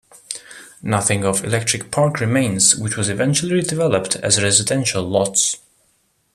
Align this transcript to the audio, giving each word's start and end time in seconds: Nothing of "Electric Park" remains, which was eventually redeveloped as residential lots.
Nothing 0.81 1.23
of 1.23 1.43
"Electric 1.45 1.91
Park" 1.91 2.19
remains, 2.19 2.75
which 2.75 2.97
was 2.97 3.07
eventually 3.07 3.61
redeveloped 3.61 4.15
as 4.21 4.41
residential 4.41 5.03
lots. 5.07 5.57